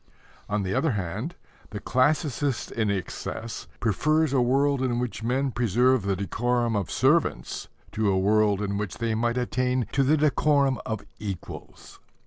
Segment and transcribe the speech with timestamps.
[0.49, 1.35] On the other hand,
[1.69, 7.67] the classicist in excess prefers a world in which men preserve the decorum of servants
[7.91, 11.99] to a world in which they might attain to the decorum of equals.